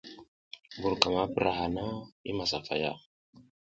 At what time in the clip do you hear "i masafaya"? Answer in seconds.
2.29-2.91